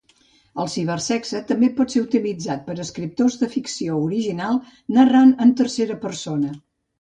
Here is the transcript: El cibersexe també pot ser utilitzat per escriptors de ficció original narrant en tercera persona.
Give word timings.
El 0.61 0.69
cibersexe 0.75 1.41
també 1.51 1.67
pot 1.79 1.93
ser 1.95 2.01
utilitzat 2.05 2.63
per 2.69 2.77
escriptors 2.85 3.37
de 3.43 3.51
ficció 3.57 3.99
original 4.07 4.59
narrant 4.99 5.35
en 5.47 5.55
tercera 5.63 6.01
persona. 6.09 6.53